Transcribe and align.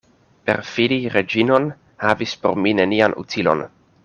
Perfidi 0.49 0.97
Reĝinon 1.15 1.69
havis 2.07 2.35
por 2.47 2.59
mi 2.65 2.75
nenian 2.81 3.19
utilon. 3.27 3.67